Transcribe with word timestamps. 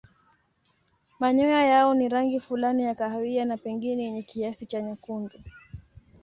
Manyoya 1.19 1.63
yao 1.65 1.93
ni 1.93 2.09
rangi 2.09 2.39
fulani 2.39 2.83
ya 2.83 2.95
kahawia 2.95 3.45
na 3.45 3.57
pengine 3.57 4.03
yenye 4.03 4.21
kiasi 4.23 4.65
cha 4.65 4.81
nyekundu. 4.81 5.39